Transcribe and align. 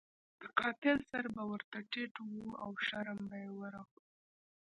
د 0.39 0.41
قاتل 0.59 0.97
سر 1.09 1.25
به 1.35 1.43
ورته 1.51 1.77
ټیټ 1.91 2.13
وو 2.29 2.45
او 2.63 2.69
شرم 2.87 3.19
به 3.29 3.37
یې 3.43 3.49
ورغلو. 3.59 4.01